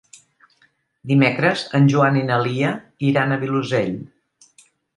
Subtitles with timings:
[1.11, 2.73] Dimecres en Joan i na Lia
[3.11, 3.95] iran al Vilosell.